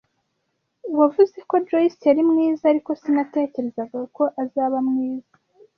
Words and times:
Wavuze 0.99 1.37
ko 1.49 1.55
Joyce 1.67 2.03
yari 2.09 2.21
mwiza, 2.29 2.63
ariko 2.71 2.89
sinatekerezaga 3.01 3.99
ko 4.17 4.23
azaba 4.43 4.77
mwiza. 4.89 5.33